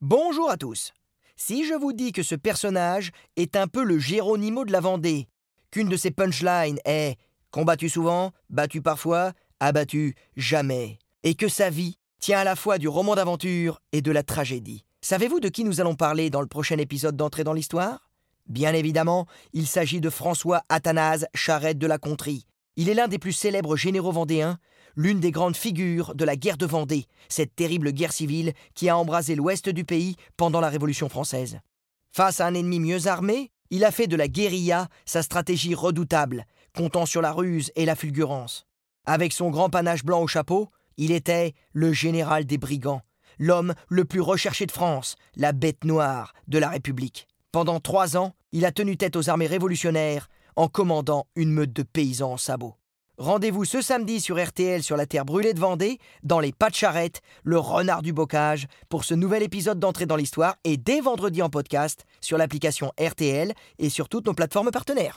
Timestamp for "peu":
3.66-3.82